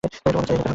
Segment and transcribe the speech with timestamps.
[0.03, 0.69] তোমাকে চালিয়ে যেতে হবে।